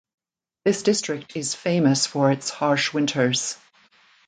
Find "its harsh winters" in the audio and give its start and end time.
2.31-3.55